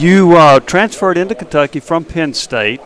You 0.00 0.36
uh, 0.36 0.60
transferred 0.60 1.18
into 1.18 1.34
Kentucky 1.34 1.80
from 1.80 2.04
Penn 2.04 2.32
State. 2.32 2.80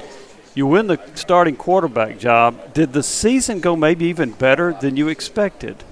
You 0.55 0.67
win 0.67 0.87
the 0.87 0.99
starting 1.15 1.55
quarterback 1.55 2.19
job. 2.19 2.73
Did 2.73 2.93
the 2.93 3.03
season 3.03 3.61
go 3.61 3.77
maybe 3.77 4.07
even 4.07 4.31
better 4.31 4.73
than 4.73 4.97
you 4.97 5.09
expected? 5.09 5.85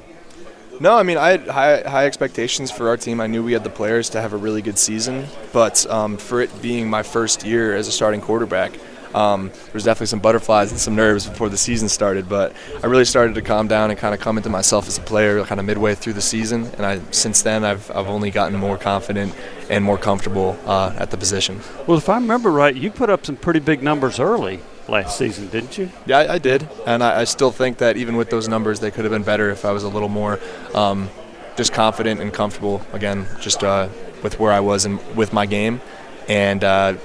No, 0.80 0.96
I 0.96 1.02
mean 1.02 1.18
I 1.18 1.30
had 1.32 1.48
high, 1.48 1.82
high 1.82 2.06
expectations 2.06 2.70
for 2.70 2.88
our 2.88 2.96
team. 2.96 3.20
I 3.20 3.26
knew 3.26 3.44
we 3.44 3.52
had 3.52 3.62
the 3.62 3.70
players 3.70 4.08
to 4.10 4.22
have 4.22 4.32
a 4.32 4.36
really 4.36 4.62
good 4.62 4.78
season, 4.78 5.26
but 5.52 5.86
um, 5.90 6.16
for 6.16 6.40
it 6.40 6.62
being 6.62 6.88
my 6.88 7.02
first 7.02 7.44
year 7.44 7.76
as 7.76 7.88
a 7.88 7.92
starting 7.92 8.20
quarterback, 8.20 8.72
um, 9.14 9.48
there 9.48 9.74
was 9.74 9.84
definitely 9.84 10.06
some 10.06 10.20
butterflies 10.20 10.70
and 10.70 10.80
some 10.80 10.94
nerves 10.94 11.26
before 11.26 11.48
the 11.48 11.56
season 11.56 11.88
started. 11.88 12.28
But 12.28 12.54
I 12.82 12.86
really 12.86 13.04
started 13.04 13.34
to 13.34 13.42
calm 13.42 13.68
down 13.68 13.90
and 13.90 13.98
kind 13.98 14.14
of 14.14 14.20
come 14.20 14.36
into 14.36 14.50
myself 14.50 14.88
as 14.88 14.98
a 14.98 15.02
player, 15.02 15.42
kind 15.44 15.60
of 15.60 15.66
midway 15.66 15.94
through 15.94 16.14
the 16.14 16.22
season. 16.22 16.66
And 16.76 16.86
I 16.86 17.00
since 17.10 17.42
then 17.42 17.64
I've 17.64 17.90
I've 17.90 18.08
only 18.08 18.30
gotten 18.30 18.58
more 18.58 18.78
confident 18.78 19.34
and 19.70 19.84
more 19.84 19.98
comfortable 19.98 20.58
uh, 20.66 20.94
at 20.98 21.10
the 21.10 21.16
position. 21.16 21.60
Well, 21.86 21.98
if 21.98 22.08
I 22.08 22.16
remember 22.16 22.50
right, 22.50 22.74
you 22.74 22.90
put 22.90 23.10
up 23.10 23.26
some 23.26 23.36
pretty 23.36 23.60
big 23.60 23.82
numbers 23.82 24.18
early 24.18 24.60
last 24.88 25.16
season, 25.16 25.48
didn't 25.48 25.78
you? 25.78 25.90
Yeah, 26.06 26.18
I, 26.18 26.34
I 26.34 26.38
did, 26.38 26.68
and 26.86 27.02
I, 27.02 27.20
I, 27.20 27.24
still 27.24 27.52
think 27.52 27.78
that 27.78 27.96
even 27.96 28.16
with 28.16 28.30
those 28.30 28.48
numbers, 28.48 28.80
they 28.80 28.90
could 28.90 29.04
have 29.04 29.12
been 29.12 29.22
better 29.22 29.50
if 29.50 29.64
I 29.64 29.70
was 29.70 29.84
a 29.84 29.88
little 29.88 30.08
more 30.08 30.40
um, 30.74 31.08
just 31.56 31.72
confident 31.72 32.20
and 32.20 32.32
comfortable 32.32 32.82
again, 32.92 33.26
just 33.40 33.62
uh, 33.62 33.88
with 34.22 34.40
where 34.40 34.52
I 34.52 34.60
was 34.60 34.84
and 34.84 35.00
with 35.16 35.32
my 35.32 35.46
game, 35.46 35.80
and. 36.28 36.62
Uh, 36.62 36.96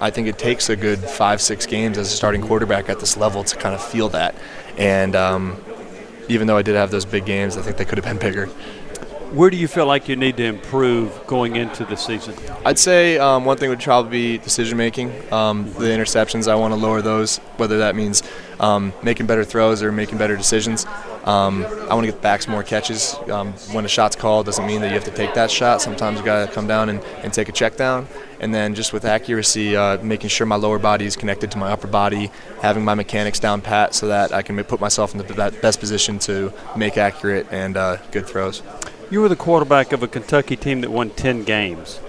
I 0.00 0.10
think 0.10 0.28
it 0.28 0.38
takes 0.38 0.68
a 0.68 0.76
good 0.76 0.98
five, 0.98 1.40
six 1.40 1.66
games 1.66 1.98
as 1.98 2.12
a 2.12 2.16
starting 2.16 2.42
quarterback 2.42 2.88
at 2.88 3.00
this 3.00 3.16
level 3.16 3.44
to 3.44 3.56
kind 3.56 3.74
of 3.74 3.82
feel 3.82 4.08
that. 4.10 4.34
And 4.76 5.14
um, 5.14 5.62
even 6.28 6.46
though 6.46 6.56
I 6.56 6.62
did 6.62 6.74
have 6.74 6.90
those 6.90 7.04
big 7.04 7.24
games, 7.24 7.56
I 7.56 7.62
think 7.62 7.76
they 7.76 7.84
could 7.84 7.98
have 7.98 8.04
been 8.04 8.18
bigger. 8.18 8.46
Where 9.34 9.50
do 9.50 9.56
you 9.56 9.66
feel 9.66 9.86
like 9.86 10.08
you 10.08 10.14
need 10.14 10.36
to 10.36 10.44
improve 10.44 11.26
going 11.26 11.56
into 11.56 11.84
the 11.84 11.96
season? 11.96 12.36
I'd 12.64 12.78
say 12.78 13.18
um, 13.18 13.44
one 13.44 13.56
thing 13.56 13.68
would 13.68 13.80
probably 13.80 14.10
be 14.10 14.38
decision 14.38 14.78
making. 14.78 15.10
Um, 15.32 15.72
the 15.72 15.86
interceptions, 15.86 16.46
I 16.46 16.54
want 16.54 16.72
to 16.72 16.78
lower 16.78 17.02
those, 17.02 17.38
whether 17.56 17.78
that 17.78 17.96
means 17.96 18.22
um, 18.60 18.92
making 19.02 19.26
better 19.26 19.42
throws 19.42 19.82
or 19.82 19.90
making 19.90 20.18
better 20.18 20.36
decisions. 20.36 20.86
Um, 21.24 21.64
I 21.64 21.94
want 21.94 22.06
to 22.06 22.12
get 22.12 22.22
backs 22.22 22.46
more 22.46 22.62
catches. 22.62 23.16
Um, 23.28 23.54
when 23.72 23.84
a 23.84 23.88
shot's 23.88 24.14
called, 24.14 24.46
doesn't 24.46 24.66
mean 24.66 24.80
that 24.82 24.88
you 24.88 24.94
have 24.94 25.04
to 25.04 25.10
take 25.10 25.34
that 25.34 25.50
shot. 25.50 25.82
Sometimes 25.82 26.20
you 26.20 26.24
got 26.24 26.46
to 26.46 26.54
come 26.54 26.68
down 26.68 26.88
and, 26.88 27.02
and 27.24 27.32
take 27.32 27.48
a 27.48 27.52
check 27.52 27.76
down. 27.76 28.06
And 28.44 28.52
then 28.52 28.74
just 28.74 28.92
with 28.92 29.06
accuracy, 29.06 29.74
uh, 29.74 29.96
making 30.02 30.28
sure 30.28 30.46
my 30.46 30.56
lower 30.56 30.78
body 30.78 31.06
is 31.06 31.16
connected 31.16 31.50
to 31.52 31.56
my 31.56 31.72
upper 31.72 31.86
body, 31.86 32.30
having 32.60 32.84
my 32.84 32.92
mechanics 32.92 33.40
down 33.40 33.62
pat 33.62 33.94
so 33.94 34.08
that 34.08 34.34
I 34.34 34.42
can 34.42 34.62
put 34.64 34.82
myself 34.82 35.14
in 35.14 35.18
the 35.18 35.56
best 35.62 35.80
position 35.80 36.18
to 36.20 36.52
make 36.76 36.98
accurate 36.98 37.46
and 37.50 37.74
uh, 37.74 37.96
good 38.12 38.26
throws. 38.26 38.62
You 39.10 39.22
were 39.22 39.30
the 39.30 39.34
quarterback 39.36 39.92
of 39.92 40.02
a 40.02 40.08
Kentucky 40.08 40.56
team 40.56 40.82
that 40.82 40.90
won 40.90 41.08
10 41.08 41.44
games. 41.44 42.00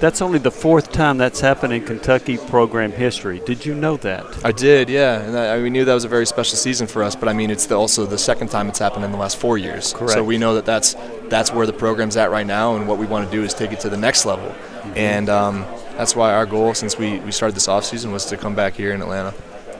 That's 0.00 0.22
only 0.22 0.38
the 0.38 0.50
fourth 0.50 0.90
time 0.90 1.18
that's 1.18 1.40
happened 1.40 1.74
in 1.74 1.84
Kentucky 1.84 2.38
program 2.38 2.90
history. 2.90 3.42
Did 3.44 3.66
you 3.66 3.74
know 3.74 3.98
that? 3.98 4.42
I 4.42 4.52
did, 4.52 4.88
yeah. 4.88 5.20
And 5.20 5.36
I, 5.36 5.60
we 5.60 5.68
knew 5.68 5.84
that 5.84 5.92
was 5.92 6.04
a 6.04 6.08
very 6.08 6.26
special 6.26 6.56
season 6.56 6.86
for 6.86 7.02
us. 7.02 7.14
But 7.14 7.28
I 7.28 7.34
mean, 7.34 7.50
it's 7.50 7.66
the, 7.66 7.74
also 7.74 8.06
the 8.06 8.16
second 8.16 8.48
time 8.48 8.70
it's 8.70 8.78
happened 8.78 9.04
in 9.04 9.12
the 9.12 9.18
last 9.18 9.36
four 9.36 9.58
years. 9.58 9.92
Correct. 9.92 10.14
So 10.14 10.24
we 10.24 10.38
know 10.38 10.54
that 10.54 10.64
that's 10.64 10.94
that's 11.28 11.52
where 11.52 11.66
the 11.66 11.74
program's 11.74 12.16
at 12.16 12.30
right 12.30 12.46
now, 12.46 12.74
and 12.76 12.88
what 12.88 12.98
we 12.98 13.06
want 13.06 13.30
to 13.30 13.36
do 13.36 13.44
is 13.44 13.52
take 13.52 13.72
it 13.72 13.80
to 13.80 13.90
the 13.90 13.98
next 13.98 14.24
level. 14.24 14.54
And 14.96 15.28
um, 15.28 15.62
that's 15.96 16.14
why 16.14 16.32
our 16.32 16.46
goal, 16.46 16.74
since 16.74 16.98
we, 16.98 17.18
we 17.20 17.32
started 17.32 17.54
this 17.56 17.66
offseason, 17.66 18.12
was 18.12 18.26
to 18.26 18.36
come 18.36 18.54
back 18.54 18.74
here 18.74 18.92
in 18.92 19.00
Atlanta. 19.02 19.34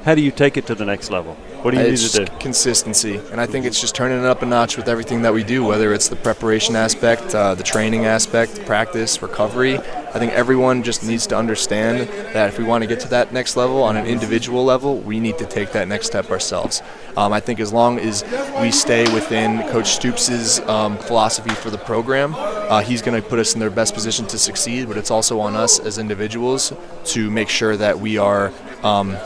How 0.04 0.15
do 0.15 0.20
you 0.20 0.31
take 0.31 0.59
it 0.59 0.66
to 0.66 0.75
the 0.75 0.84
next 0.84 1.10
level? 1.10 1.32
What 1.62 1.70
do 1.70 1.78
you 1.78 1.87
it's 1.87 2.15
need 2.15 2.26
to 2.26 2.31
do? 2.31 2.38
Consistency, 2.38 3.16
and 3.32 3.41
I 3.41 3.47
think 3.47 3.65
it's 3.65 3.81
just 3.81 3.94
turning 3.94 4.19
it 4.19 4.26
up 4.26 4.42
a 4.42 4.47
notch 4.47 4.76
with 4.76 4.87
everything 4.87 5.22
that 5.22 5.32
we 5.32 5.42
do, 5.42 5.65
whether 5.65 5.94
it's 5.94 6.09
the 6.09 6.16
preparation 6.16 6.76
aspect, 6.76 7.34
uh, 7.34 7.54
the 7.54 7.62
training 7.62 8.04
aspect, 8.04 8.66
practice, 8.66 9.22
recovery. 9.22 9.78
I 9.78 10.19
think 10.19 10.32
everyone 10.32 10.82
just 10.82 11.04
needs 11.04 11.26
to 11.28 11.38
understand 11.38 12.06
that 12.34 12.50
if 12.50 12.59
we 12.59 12.65
want 12.65 12.82
to 12.82 12.87
get 12.87 13.00
to 13.00 13.09
that 13.09 13.32
next 13.32 13.56
level 13.56 13.82
on 13.82 13.97
an 13.97 14.04
individual 14.04 14.62
level, 14.62 14.98
we 14.98 15.20
need 15.20 15.38
to 15.38 15.47
take 15.47 15.72
that 15.72 15.88
next 15.88 16.09
step 16.09 16.31
ourselves. 16.31 16.82
Um, 17.16 17.32
I 17.32 17.41
think 17.41 17.59
as 17.59 17.72
long 17.72 17.98
as 17.98 18.25
we 18.60 18.71
stay 18.72 19.10
within 19.15 19.66
Coach 19.71 19.86
Stoops' 19.86 20.60
um, 20.69 20.98
philosophy 20.98 21.54
for 21.54 21.71
the 21.71 21.78
program, 21.78 22.34
uh, 22.34 22.82
he's 22.82 23.00
going 23.00 23.21
to 23.21 23.26
put 23.26 23.38
us 23.38 23.54
in 23.54 23.60
their 23.60 23.71
best 23.71 23.94
position 23.94 24.26
to 24.26 24.38
succeed. 24.38 24.86
But 24.86 24.98
it's 24.98 25.10
also 25.10 25.41
on 25.41 25.54
us 25.54 25.78
as 25.78 25.97
individuals 25.97 26.75
to 27.06 27.31
make 27.31 27.48
sure 27.48 27.75
that 27.78 27.98
we 27.98 28.19
are 28.19 28.53
um, 28.82 29.16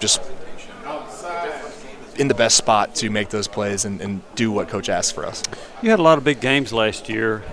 just 0.00 0.20
in 2.16 2.28
the 2.28 2.34
best 2.34 2.56
spot 2.56 2.94
to 2.96 3.10
make 3.10 3.28
those 3.28 3.46
plays 3.46 3.84
and, 3.84 4.00
and 4.00 4.22
do 4.34 4.50
what 4.50 4.68
coach 4.68 4.88
asks 4.88 5.12
for 5.12 5.24
us. 5.24 5.42
You 5.82 5.90
had 5.90 6.00
a 6.00 6.02
lot 6.02 6.18
of 6.18 6.24
big 6.24 6.40
games 6.40 6.72
last 6.72 7.08
year, 7.08 7.44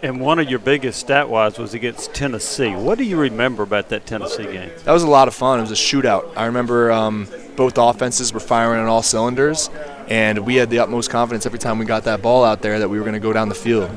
and 0.00 0.20
one 0.20 0.38
of 0.38 0.48
your 0.48 0.60
biggest 0.60 1.00
stat 1.00 1.28
wise 1.28 1.58
was 1.58 1.74
against 1.74 2.14
Tennessee. 2.14 2.74
What 2.74 2.98
do 2.98 3.04
you 3.04 3.16
remember 3.16 3.64
about 3.64 3.88
that 3.88 4.06
Tennessee 4.06 4.44
game? 4.44 4.70
That 4.84 4.92
was 4.92 5.02
a 5.02 5.08
lot 5.08 5.28
of 5.28 5.34
fun. 5.34 5.58
It 5.58 5.62
was 5.62 5.72
a 5.72 5.74
shootout. 5.74 6.32
I 6.36 6.46
remember 6.46 6.92
um, 6.92 7.26
both 7.56 7.78
offenses 7.78 8.32
were 8.32 8.40
firing 8.40 8.80
on 8.80 8.86
all 8.86 9.02
cylinders, 9.02 9.70
and 10.08 10.40
we 10.40 10.56
had 10.56 10.70
the 10.70 10.78
utmost 10.78 11.10
confidence 11.10 11.46
every 11.46 11.58
time 11.58 11.78
we 11.78 11.84
got 11.84 12.04
that 12.04 12.22
ball 12.22 12.44
out 12.44 12.62
there 12.62 12.78
that 12.78 12.88
we 12.88 12.98
were 12.98 13.04
going 13.04 13.14
to 13.14 13.20
go 13.20 13.32
down 13.32 13.48
the 13.48 13.54
field 13.54 13.90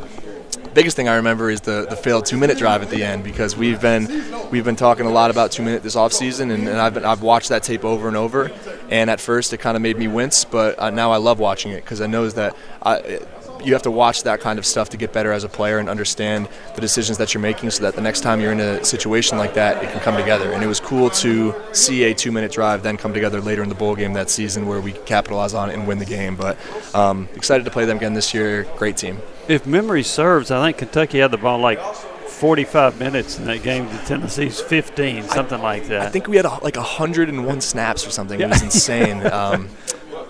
biggest 0.76 0.96
thing 0.96 1.08
I 1.08 1.16
remember 1.16 1.50
is 1.50 1.62
the, 1.62 1.88
the 1.90 1.96
failed 1.96 2.26
two 2.26 2.38
minute 2.38 2.58
drive 2.58 2.84
at 2.84 2.90
the 2.90 3.04
end 3.04 3.24
because 3.24 3.56
we've 3.56 3.82
been 3.82 4.06
we've 4.52 4.66
been 4.66 4.76
talking 4.76 5.06
a 5.06 5.10
lot 5.10 5.32
about 5.32 5.52
two 5.52 5.64
minute 5.64 5.82
this 5.82 5.96
offseason 5.96 6.54
and, 6.54 6.68
and 6.68 6.80
I've 6.80 6.94
been, 6.94 7.06
I've 7.06 7.22
watched 7.22 7.50
that 7.50 7.64
tape 7.64 7.86
over 7.86 8.08
and 8.08 8.18
over. 8.18 8.52
And 8.90 9.10
at 9.10 9.20
first 9.20 9.54
it 9.54 9.58
kind 9.58 9.76
of 9.76 9.82
made 9.82 9.98
me 9.98 10.08
wince 10.08 10.46
but 10.46 10.78
uh, 10.78 10.92
now 10.92 11.12
I 11.12 11.18
love 11.18 11.40
watching 11.40 11.72
it 11.72 11.84
because 11.84 12.02
I 12.02 12.08
know 12.08 12.30
that 12.30 12.56
I, 12.84 13.22
you 13.64 13.74
have 13.74 13.84
to 13.84 13.92
watch 13.92 14.24
that 14.24 14.40
kind 14.42 14.60
of 14.60 14.66
stuff 14.66 14.90
to 14.90 14.98
get 14.98 15.14
better 15.14 15.32
as 15.32 15.44
a 15.44 15.50
player 15.50 15.80
and 15.80 15.90
understand 15.90 16.48
the 16.76 16.82
decisions 16.82 17.18
that 17.18 17.34
you're 17.34 17.42
making 17.42 17.70
so 17.72 17.84
that 17.84 17.96
the 17.96 18.02
next 18.02 18.22
time 18.22 18.40
you're 18.42 18.52
in 18.52 18.60
a 18.60 18.84
situation 18.84 19.38
like 19.38 19.54
that, 19.56 19.84
it 19.84 19.92
can 19.92 20.00
come 20.02 20.16
together. 20.16 20.52
And 20.52 20.64
it 20.64 20.68
was 20.68 20.80
cool 20.80 21.10
to 21.12 21.54
see 21.72 22.04
a 22.04 22.14
two 22.14 22.32
minute 22.32 22.52
drive 22.52 22.84
then 22.84 22.98
come 22.98 23.14
together 23.14 23.42
later 23.42 23.64
in 23.64 23.70
the 23.70 23.76
bowl 23.76 23.96
game 23.96 24.14
that 24.14 24.30
season 24.30 24.68
where 24.68 24.82
we 24.82 24.92
capitalize 24.92 25.54
on 25.54 25.70
it 25.70 25.74
and 25.74 25.88
win 25.88 26.00
the 26.00 26.06
game. 26.06 26.36
But 26.36 26.58
um, 26.94 27.30
excited 27.36 27.64
to 27.66 27.72
play 27.72 27.86
them 27.86 27.98
again 27.98 28.14
this 28.14 28.34
year. 28.34 28.66
Great 28.78 28.98
team 28.98 29.20
if 29.48 29.66
memory 29.66 30.04
serves, 30.04 30.52
I 30.52 30.66
think 30.66 30.78
Kentucky 30.78 31.20
had 31.20 31.32
the 31.32 31.38
ball 31.38 31.60
like 31.60 31.80
45 31.80 33.00
minutes 33.00 33.38
in 33.38 33.46
that 33.46 33.64
game 33.64 33.90
to 33.90 33.98
Tennessee's 34.06 34.60
15, 34.60 35.24
something 35.24 35.60
I, 35.60 35.64
like 35.64 35.88
that. 35.88 36.02
I 36.02 36.10
think 36.10 36.28
we 36.28 36.36
had 36.36 36.46
a, 36.46 36.60
like 36.64 36.76
101 36.76 37.62
snaps 37.62 38.06
or 38.06 38.12
something. 38.12 38.40
Yeah. 38.40 38.48
It 38.48 38.50
was 38.50 38.62
insane. 38.64 39.26
um, 39.28 39.70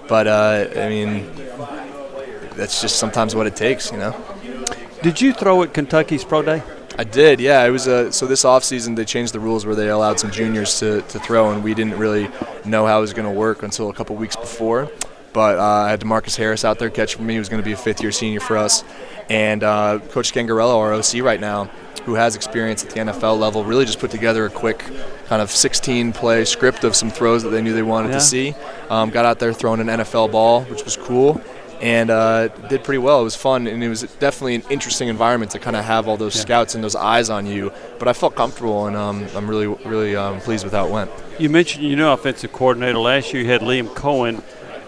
but 0.08 0.28
uh, 0.28 0.68
I 0.76 0.90
mean, 0.90 1.32
that's 2.56 2.82
just 2.82 2.98
sometimes 2.98 3.36
what 3.36 3.48
it 3.48 3.56
takes, 3.56 3.92
you 3.92 3.98
know. 3.98 4.16
Did 5.02 5.22
you 5.22 5.34
throw 5.34 5.64
at 5.64 5.74
Kentucky's 5.74 6.24
pro 6.24 6.42
day? 6.42 6.64
I 6.98 7.04
did, 7.04 7.42
yeah. 7.42 7.64
It 7.66 7.72
was 7.72 7.88
a, 7.88 8.12
so 8.12 8.26
this 8.26 8.44
offseason 8.44 8.96
they 8.96 9.04
changed 9.06 9.34
the 9.34 9.40
rules 9.40 9.66
where 9.66 9.76
they 9.76 9.90
allowed 9.90 10.20
some 10.20 10.32
juniors 10.32 10.80
to, 10.80 11.02
to 11.02 11.20
throw, 11.20 11.52
and 11.52 11.64
we 11.64 11.74
didn't 11.74 11.98
really 11.98 12.30
know 12.64 12.86
how 12.86 13.00
it 13.00 13.02
was 13.02 13.14
going 13.14 13.28
to 13.28 13.38
work 13.38 13.64
until 13.64 13.90
a 13.90 13.94
couple 13.94 14.16
weeks 14.16 14.36
before. 14.36 14.90
But 15.34 15.60
uh, 15.60 15.64
I 15.64 15.90
had 15.90 16.00
Demarcus 16.00 16.38
Harris 16.38 16.64
out 16.64 16.80
there 16.80 16.90
catching 16.90 17.18
for 17.18 17.24
me, 17.24 17.38
Was 17.38 17.50
going 17.50 17.62
to 17.62 17.66
be 17.66 17.74
a 17.74 17.78
fifth 17.78 18.02
year 18.02 18.14
senior 18.14 18.40
for 18.40 18.56
us. 18.56 18.86
And 19.30 19.64
uh, 19.64 20.00
Coach 20.10 20.32
Scangarello, 20.32 20.78
our 20.78 20.94
OC 20.94 21.22
right 21.26 21.42
now, 21.42 21.66
who 22.06 22.14
has 22.14 22.38
experience 22.38 22.86
at 22.86 22.92
the 22.92 23.02
NFL 23.02 23.38
level, 23.38 23.66
really 23.66 23.84
just 23.84 24.00
put 24.00 24.12
together 24.12 24.46
a 24.46 24.50
quick 24.50 24.80
kind 25.26 25.42
of 25.42 25.52
16 25.52 26.14
play 26.14 26.46
script 26.46 26.86
of 26.86 26.96
some 26.96 27.10
throws 27.10 27.44
that 27.44 27.50
they 27.50 27.62
knew 27.62 27.74
they 27.74 27.84
wanted 27.84 28.10
yeah. 28.10 28.14
to 28.14 28.22
see. 28.22 28.56
Um, 28.90 29.10
got 29.10 29.26
out 29.26 29.40
there 29.40 29.52
throwing 29.52 29.82
an 29.82 29.88
NFL 29.88 30.32
ball, 30.32 30.64
which 30.64 30.86
was 30.86 30.96
cool 30.96 31.42
and 31.86 32.10
uh, 32.10 32.48
did 32.68 32.84
pretty 32.84 32.98
well. 32.98 33.22
It 33.22 33.26
was 33.26 33.36
fun, 33.36 33.68
and 33.68 33.84
it 33.84 33.90
was 33.90 34.02
definitely 34.18 34.56
an 34.56 34.64
interesting 34.72 35.08
environment 35.08 35.52
to 35.52 35.60
kind 35.60 35.76
of 35.76 35.86
have 35.86 36.08
all 36.08 36.18
those 36.18 36.36
yeah. 36.36 36.42
scouts 36.42 36.74
and 36.74 36.84
those 36.84 36.96
eyes 36.96 37.30
on 37.30 37.46
you. 37.46 37.72
But 38.00 38.08
I 38.08 38.14
felt 38.14 38.34
comfortable, 38.34 38.88
and 38.88 38.96
um, 38.96 39.28
I'm 39.36 39.48
really, 39.48 39.68
really 39.68 40.16
um, 40.16 40.40
pleased 40.40 40.64
with 40.64 40.74
how 40.74 40.88
it 40.88 40.92
went. 40.92 41.12
You 41.38 41.52
mentioned 41.52 41.84
you 41.86 41.96
know 41.96 42.12
offensive 42.12 42.52
coordinator 42.52 42.98
last 42.98 43.32
year. 43.32 43.44
You 43.44 43.50
had 43.50 43.62
Liam 43.62 43.88
Coen. 43.90 44.42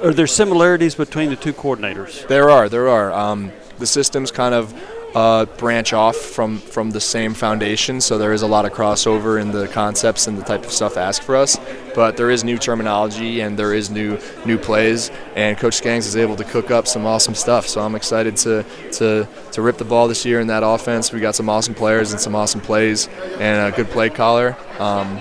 Are 0.04 0.12
there 0.12 0.26
similarities 0.26 0.96
between 0.96 1.30
the 1.30 1.36
two 1.36 1.54
coordinators? 1.54 2.28
There 2.28 2.50
are. 2.50 2.68
There 2.68 2.88
are. 2.88 3.12
Um, 3.14 3.52
the 3.78 3.86
systems 3.86 4.32
kind 4.32 4.56
of 4.56 4.74
uh, 5.16 5.46
branch 5.46 5.94
off 5.94 6.16
from, 6.16 6.58
from 6.58 6.92
the 6.92 7.00
same 7.00 7.34
foundation, 7.34 8.02
so 8.02 8.18
there 8.18 8.34
is 8.34 8.42
a 8.42 8.48
lot 8.48 8.66
of 8.66 8.74
crossover 8.74 9.42
in 9.42 9.52
the 9.52 9.68
concepts 9.68 10.28
and 10.28 10.38
the 10.38 10.44
type 10.44 10.64
of 10.66 10.72
stuff 10.72 10.98
asked 10.98 11.24
for 11.24 11.36
us. 11.36 11.60
But 11.96 12.18
there 12.18 12.30
is 12.30 12.44
new 12.44 12.58
terminology 12.58 13.42
and 13.42 13.58
there 13.58 13.74
is 13.74 13.90
new 13.90 14.20
new 14.46 14.58
plays, 14.58 15.10
and 15.36 15.58
Coach 15.58 15.82
Skangs 15.82 16.00
is 16.00 16.16
able 16.16 16.36
to 16.36 16.44
cook 16.44 16.70
up 16.70 16.88
some 16.88 17.06
awesome 17.06 17.34
stuff. 17.34 17.68
So 17.68 17.82
I'm 17.82 17.96
excited 17.96 18.38
to 18.38 18.64
to 18.94 19.28
to 19.54 19.62
rip 19.62 19.78
the 19.78 19.86
ball 19.86 20.08
this 20.08 20.26
year 20.26 20.40
in 20.40 20.48
that 20.48 20.64
offense. 20.64 21.12
We 21.12 21.20
got 21.20 21.36
some 21.36 21.50
awesome 21.50 21.74
players 21.74 22.12
and 22.12 22.22
some 22.22 22.36
awesome 22.36 22.62
plays 22.62 23.08
and 23.40 23.74
a 23.74 23.76
good 23.76 23.90
play 23.90 24.10
caller, 24.10 24.56
Um, 24.80 25.20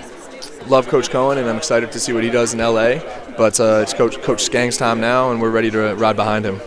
love 0.69 0.89
Coach 0.89 1.09
Coen, 1.09 1.39
and 1.39 1.49
I'm 1.49 1.57
excited 1.57 1.93
to 1.93 2.01
see 2.01 2.13
what 2.13 2.25
he 2.25 2.31
does 2.31 2.53
in 2.53 2.61
LA. 2.61 2.99
But 3.39 3.59
uh, 3.61 3.81
it's 3.83 3.95
Coach 3.95 4.21
Coach 4.23 4.49
Skang's 4.49 4.77
time 4.77 5.01
now, 5.01 5.31
and 5.31 5.41
we're 5.41 5.51
ready 5.51 5.71
to 5.71 5.95
ride 5.95 6.17
behind 6.17 6.45
him. 6.45 6.61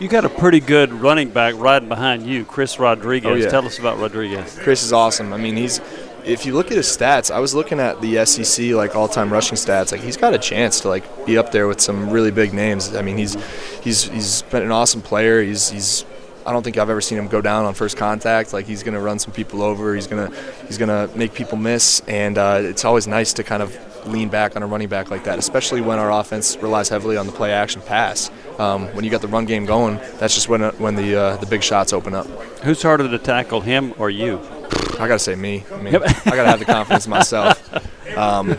You 0.00 0.08
got 0.08 0.24
a 0.24 0.28
pretty 0.28 0.60
good 0.60 0.92
running 0.92 1.30
back 1.30 1.54
riding 1.56 1.88
behind 1.88 2.26
you, 2.26 2.44
Chris 2.44 2.78
Rodriguez. 2.78 3.30
Oh, 3.30 3.34
yeah. 3.34 3.48
Tell 3.48 3.64
us 3.64 3.78
about 3.78 3.98
Rodriguez. 3.98 4.58
Chris 4.58 4.82
is 4.82 4.92
awesome. 4.92 5.32
I 5.32 5.36
mean, 5.36 5.56
he's 5.56 5.80
if 6.24 6.46
you 6.46 6.54
look 6.54 6.70
at 6.70 6.76
his 6.76 6.86
stats, 6.86 7.30
I 7.30 7.38
was 7.38 7.54
looking 7.54 7.78
at 7.78 8.00
the 8.00 8.24
SEC 8.24 8.70
like 8.72 8.96
all-time 8.96 9.32
rushing 9.32 9.56
stats. 9.56 9.92
Like 9.92 10.00
he's 10.00 10.16
got 10.16 10.34
a 10.34 10.38
chance 10.38 10.80
to 10.80 10.88
like 10.88 11.26
be 11.26 11.38
up 11.38 11.52
there 11.52 11.68
with 11.68 11.80
some 11.80 12.10
really 12.10 12.30
big 12.30 12.52
names. 12.52 12.94
I 12.94 13.02
mean, 13.02 13.16
he's 13.18 13.36
he's 13.82 14.04
he's 14.04 14.42
been 14.42 14.62
an 14.62 14.72
awesome 14.72 15.02
player. 15.02 15.42
He's 15.42 15.70
he's 15.70 16.04
I 16.46 16.52
don't 16.52 16.62
think 16.62 16.76
I've 16.76 16.90
ever 16.90 17.00
seen 17.00 17.18
him 17.18 17.28
go 17.28 17.40
down 17.40 17.64
on 17.64 17.74
first 17.74 17.96
contact. 17.96 18.52
Like 18.52 18.66
he's 18.66 18.82
going 18.82 18.94
to 18.94 19.00
run 19.00 19.18
some 19.18 19.32
people 19.32 19.62
over. 19.62 19.94
He's 19.94 20.06
going 20.06 20.30
to 20.30 20.36
he's 20.66 20.78
going 20.78 20.88
to 20.88 21.16
make 21.16 21.34
people 21.34 21.56
miss, 21.56 22.00
and 22.08 22.36
uh, 22.36 22.60
it's 22.62 22.84
always 22.84 23.06
nice 23.06 23.32
to 23.34 23.44
kind 23.44 23.62
of 23.62 23.76
lean 24.06 24.28
back 24.28 24.56
on 24.56 24.62
a 24.62 24.66
running 24.66 24.88
back 24.88 25.10
like 25.10 25.24
that, 25.24 25.38
especially 25.38 25.80
when 25.80 25.98
our 25.98 26.12
offense 26.12 26.56
relies 26.56 26.88
heavily 26.88 27.16
on 27.16 27.26
the 27.26 27.32
play 27.32 27.52
action 27.52 27.82
pass. 27.82 28.30
Um, 28.58 28.86
when 28.94 29.04
you 29.04 29.10
got 29.10 29.20
the 29.20 29.28
run 29.28 29.44
game 29.44 29.66
going, 29.66 29.96
that's 30.18 30.34
just 30.34 30.48
when 30.48 30.62
when 30.78 30.94
the 30.94 31.16
uh, 31.16 31.36
the 31.36 31.46
big 31.46 31.62
shots 31.62 31.92
open 31.92 32.14
up. 32.14 32.26
Who's 32.62 32.82
harder 32.82 33.08
to 33.08 33.18
tackle, 33.18 33.60
him 33.60 33.94
or 33.98 34.10
you? 34.10 34.38
I 34.98 35.08
gotta 35.08 35.18
say 35.18 35.34
me. 35.34 35.64
I 35.72 35.82
mean, 35.82 35.94
I 35.96 36.00
gotta 36.00 36.48
have 36.48 36.58
the 36.58 36.64
confidence 36.66 37.06
myself. 37.06 37.60
Um, 38.16 38.56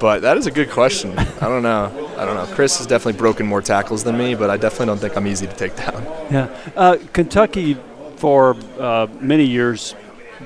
but 0.00 0.20
that 0.22 0.36
is 0.36 0.46
a 0.46 0.50
good 0.50 0.70
question. 0.70 1.18
I 1.18 1.48
don't 1.48 1.62
know. 1.62 1.90
I 2.16 2.24
don't 2.24 2.34
know. 2.34 2.46
Chris 2.54 2.78
has 2.78 2.86
definitely 2.86 3.18
broken 3.18 3.46
more 3.46 3.62
tackles 3.62 4.04
than 4.04 4.18
me, 4.18 4.34
but 4.34 4.50
I 4.50 4.56
definitely 4.56 4.86
don't 4.86 4.98
think 4.98 5.16
I'm 5.16 5.26
easy 5.26 5.46
to 5.46 5.54
take 5.54 5.76
down. 5.76 6.04
Yeah. 6.30 6.72
Uh, 6.74 6.98
Kentucky, 7.12 7.78
for 8.16 8.56
uh, 8.78 9.06
many 9.20 9.44
years, 9.44 9.94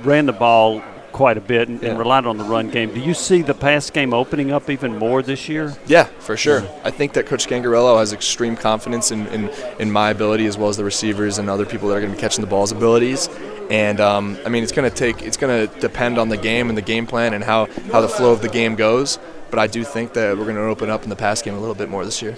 ran 0.02 0.26
the 0.26 0.32
ball 0.32 0.82
quite 1.12 1.36
a 1.36 1.40
bit 1.40 1.68
and, 1.68 1.82
Yeah. 1.82 1.90
and 1.90 1.98
relied 1.98 2.26
on 2.26 2.38
the 2.38 2.44
run 2.44 2.70
game. 2.70 2.92
Do 2.94 3.00
you 3.00 3.14
see 3.14 3.42
the 3.42 3.54
pass 3.54 3.90
game 3.90 4.12
opening 4.14 4.52
up 4.52 4.70
even 4.70 4.96
more 4.98 5.22
this 5.22 5.48
year? 5.48 5.74
Yeah, 5.86 6.04
for 6.20 6.36
sure. 6.36 6.62
I 6.84 6.90
think 6.90 7.12
that 7.14 7.26
Coach 7.26 7.46
Scangarello 7.46 7.98
has 7.98 8.12
extreme 8.12 8.56
confidence 8.56 9.10
in, 9.10 9.26
in, 9.28 9.50
in 9.78 9.90
my 9.90 10.10
ability 10.10 10.46
as 10.46 10.56
well 10.58 10.68
as 10.68 10.76
the 10.76 10.84
receivers 10.84 11.38
and 11.38 11.48
other 11.50 11.66
people 11.66 11.88
that 11.88 11.96
are 11.96 12.00
going 12.00 12.12
to 12.12 12.16
be 12.16 12.20
catching 12.20 12.42
the 12.42 12.50
ball's 12.50 12.72
abilities. 12.72 13.28
And 13.70 14.00
um, 14.00 14.36
I 14.44 14.48
mean, 14.48 14.62
it's 14.62 14.72
going 14.72 14.90
to 14.90 14.96
take, 14.96 15.22
it's 15.22 15.36
going 15.36 15.68
to 15.68 15.80
depend 15.80 16.18
on 16.18 16.28
the 16.28 16.36
game 16.36 16.68
and 16.68 16.76
the 16.76 16.82
game 16.82 17.06
plan 17.06 17.34
and 17.34 17.44
how, 17.44 17.66
how 17.92 18.00
the 18.00 18.08
flow 18.08 18.32
of 18.32 18.42
the 18.42 18.48
game 18.48 18.74
goes. 18.74 19.18
But 19.50 19.58
I 19.58 19.66
do 19.66 19.82
think 19.84 20.12
that 20.14 20.36
we're 20.36 20.44
going 20.44 20.56
to 20.56 20.62
open 20.62 20.90
up 20.90 21.02
in 21.02 21.08
the 21.10 21.16
pass 21.16 21.42
game 21.42 21.54
a 21.54 21.58
little 21.60 21.74
bit 21.74 21.88
more 21.88 22.04
this 22.04 22.22
year. 22.22 22.36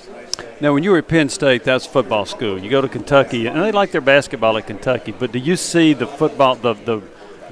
Now, 0.60 0.72
when 0.72 0.82
you 0.82 0.92
were 0.92 0.98
at 0.98 1.08
Penn 1.08 1.28
State, 1.28 1.64
that's 1.64 1.84
football 1.84 2.24
school. 2.24 2.58
You 2.58 2.70
go 2.70 2.80
to 2.80 2.88
Kentucky, 2.88 3.46
and 3.46 3.60
they 3.62 3.72
like 3.72 3.90
their 3.90 4.00
basketball 4.00 4.56
at 4.56 4.66
Kentucky. 4.66 5.12
But 5.12 5.32
do 5.32 5.38
you 5.38 5.56
see 5.56 5.92
the 5.92 6.06
football, 6.06 6.54
the 6.54 6.74
the, 6.74 7.02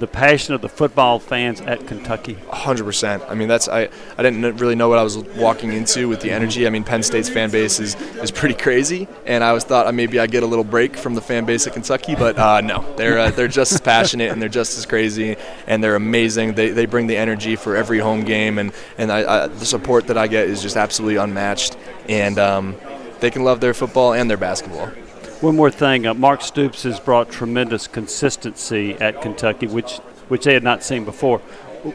the 0.00 0.06
passion 0.06 0.54
of 0.54 0.60
the 0.60 0.68
football 0.68 1.18
fans 1.18 1.60
at 1.60 1.86
Kentucky? 1.86 2.36
hundred 2.50 2.84
percent. 2.84 3.22
I 3.28 3.34
mean, 3.34 3.48
that's 3.48 3.68
I, 3.68 3.88
I 4.18 4.22
didn't 4.22 4.56
really 4.56 4.74
know 4.74 4.88
what 4.88 4.98
I 4.98 5.02
was 5.02 5.16
walking 5.16 5.72
into 5.72 6.08
with 6.08 6.20
the 6.20 6.30
energy. 6.30 6.66
I 6.66 6.70
mean, 6.70 6.84
Penn 6.84 7.02
State's 7.02 7.28
fan 7.28 7.50
base 7.50 7.78
is, 7.78 7.94
is 8.16 8.30
pretty 8.30 8.54
crazy, 8.54 9.08
and 9.26 9.44
I 9.44 9.52
was 9.52 9.64
thought 9.64 9.92
maybe 9.94 10.18
I'd 10.18 10.30
get 10.30 10.42
a 10.42 10.46
little 10.46 10.64
break 10.64 10.96
from 10.96 11.14
the 11.14 11.20
fan 11.20 11.44
base 11.44 11.66
at 11.66 11.74
Kentucky, 11.74 12.14
but 12.14 12.38
uh, 12.38 12.60
no, 12.60 12.84
they're 12.96 13.18
uh, 13.18 13.30
they're 13.30 13.48
just 13.48 13.72
as 13.72 13.80
passionate 13.80 14.32
and 14.32 14.40
they're 14.40 14.48
just 14.48 14.76
as 14.78 14.86
crazy 14.86 15.36
and 15.66 15.84
they're 15.84 15.96
amazing. 15.96 16.54
They, 16.54 16.70
they 16.70 16.86
bring 16.86 17.06
the 17.06 17.16
energy 17.16 17.56
for 17.56 17.76
every 17.76 17.98
home 17.98 18.24
game, 18.24 18.58
and 18.58 18.72
and 18.98 19.12
I, 19.12 19.44
I, 19.44 19.46
the 19.46 19.66
support 19.66 20.06
that 20.08 20.18
I 20.18 20.26
get 20.26 20.48
is 20.48 20.62
just 20.62 20.76
absolutely 20.76 21.16
unmatched. 21.16 21.76
And 22.08 22.38
um, 22.38 22.76
they 23.20 23.30
can 23.30 23.44
love 23.44 23.60
their 23.60 23.74
football 23.74 24.14
and 24.14 24.28
their 24.28 24.38
basketball. 24.38 24.90
One 25.40 25.56
more 25.56 25.70
thing, 25.70 26.06
uh, 26.06 26.12
Mark 26.12 26.42
Stoops 26.42 26.82
has 26.82 27.00
brought 27.00 27.30
tremendous 27.30 27.86
consistency 27.86 28.92
at 28.94 29.22
Kentucky, 29.22 29.66
which 29.66 29.96
which 30.28 30.44
they 30.44 30.52
had 30.52 30.62
not 30.62 30.84
seen 30.84 31.04
before. 31.06 31.38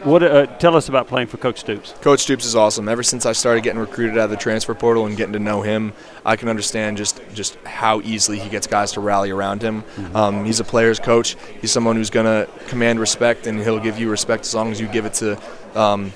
What 0.04 0.24
uh, 0.24 0.48
tell 0.58 0.76
us 0.76 0.90
about 0.90 1.08
playing 1.08 1.28
for 1.28 1.38
Coach 1.38 1.60
Stoops? 1.60 1.94
Coach 2.02 2.22
Stoops 2.22 2.44
is 2.44 2.56
awesome. 2.56 2.90
Ever 2.90 3.04
since 3.04 3.24
I 3.24 3.34
started 3.34 3.64
getting 3.64 3.80
recruited 3.80 4.18
out 4.18 4.26
of 4.26 4.30
the 4.32 4.36
transfer 4.36 4.74
portal 4.74 5.06
and 5.06 5.16
getting 5.16 5.34
to 5.34 5.40
know 5.40 5.62
him, 5.62 5.94
I 6.26 6.38
can 6.38 6.50
understand 6.50 6.98
just 6.98 7.22
just 7.36 7.56
how 7.66 8.02
easily 8.02 8.40
he 8.40 8.50
gets 8.50 8.66
guys 8.66 8.94
to 8.94 9.00
rally 9.00 9.30
around 9.30 9.62
him. 9.62 9.84
Um, 10.16 10.44
he's 10.44 10.60
a 10.60 10.64
player's 10.64 11.00
coach. 11.00 11.38
He's 11.62 11.72
someone 11.72 11.98
who's 11.98 12.10
going 12.10 12.26
to 12.26 12.52
command 12.66 13.00
respect, 13.00 13.46
and 13.46 13.60
he'll 13.60 13.80
give 13.80 14.00
you 14.00 14.10
respect 14.10 14.46
as 14.46 14.56
long 14.56 14.72
as 14.72 14.82
you 14.82 14.88
give 14.88 15.06
it 15.06 15.14
to 15.16 15.40
um, 15.76 16.14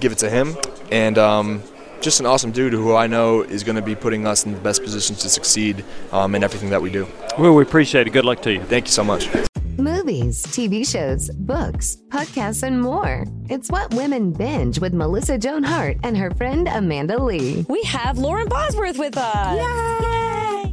give 0.00 0.10
it 0.10 0.18
to 0.18 0.30
him. 0.30 0.56
And 0.90 1.18
um, 1.18 1.62
just 2.02 2.20
an 2.20 2.26
awesome 2.26 2.50
dude 2.50 2.72
who 2.72 2.94
I 2.94 3.06
know 3.06 3.42
is 3.42 3.62
going 3.64 3.76
to 3.76 3.82
be 3.82 3.94
putting 3.94 4.26
us 4.26 4.44
in 4.44 4.52
the 4.52 4.58
best 4.60 4.82
positions 4.82 5.20
to 5.20 5.28
succeed 5.28 5.84
um, 6.10 6.34
in 6.34 6.44
everything 6.44 6.70
that 6.70 6.82
we 6.82 6.90
do. 6.90 7.06
Well, 7.38 7.54
we 7.54 7.62
appreciate 7.62 8.06
it. 8.06 8.10
Good 8.10 8.24
luck 8.24 8.42
to 8.42 8.52
you. 8.52 8.60
Thank 8.64 8.86
you 8.86 8.92
so 8.92 9.04
much. 9.04 9.28
Movies, 9.78 10.42
TV 10.46 10.86
shows, 10.86 11.30
books, 11.34 11.96
podcasts, 12.08 12.62
and 12.62 12.82
more. 12.82 13.24
It's 13.48 13.70
what 13.70 13.94
women 13.94 14.32
binge 14.32 14.78
with 14.78 14.92
Melissa 14.92 15.38
Joan 15.38 15.62
Hart 15.62 15.96
and 16.02 16.16
her 16.16 16.30
friend 16.32 16.68
Amanda 16.68 17.22
Lee. 17.22 17.64
we 17.68 17.82
have 17.84 18.18
Lauren 18.18 18.48
Bosworth 18.48 18.98
with 18.98 19.16
us. 19.16 19.56
Yay! 19.56 20.21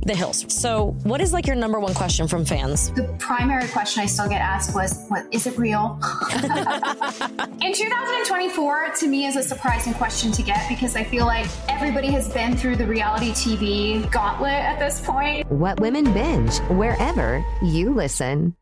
The 0.10 0.16
Hills. 0.16 0.44
So, 0.52 0.96
what 1.04 1.22
is 1.22 1.34
like 1.34 1.46
your 1.46 1.56
number 1.56 1.80
one 1.80 1.94
question 1.94 2.28
from 2.28 2.44
fans? 2.44 2.90
The 2.94 3.04
primary 3.20 3.68
question 3.68 4.02
I 4.02 4.08
still 4.08 4.28
get 4.28 4.42
asked 4.42 4.74
was, 4.74 5.06
"What 5.08 5.28
is 5.32 5.46
it 5.46 5.56
real?" 5.56 6.00
In 7.62 7.74
2024, 7.74 8.94
to 9.02 9.08
me, 9.08 9.28
is 9.28 9.36
a 9.36 9.44
surprising 9.44 9.94
question 9.94 10.32
to 10.32 10.42
get 10.42 10.68
because 10.68 10.96
I 10.96 11.04
feel 11.04 11.28
like 11.28 11.46
everybody 11.70 12.08
has 12.08 12.28
been 12.34 12.58
through 12.58 12.78
the 12.78 12.88
reality 12.88 13.34
TV 13.34 14.12
gauntlet 14.12 14.52
at 14.52 14.80
this 14.80 15.00
point. 15.00 15.48
What 15.52 15.80
women 15.80 16.12
binge 16.12 16.58
wherever 16.70 17.46
you 17.62 17.94
listen. 17.94 18.56